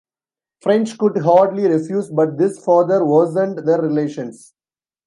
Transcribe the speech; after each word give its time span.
French 0.61 0.97
could 0.97 1.15
hardly 1.19 1.67
refuse, 1.67 2.09
but 2.09 2.35
this 2.35 2.57
further 2.65 3.05
worsened 3.05 3.59
their 3.67 3.79
relations. 3.83 4.51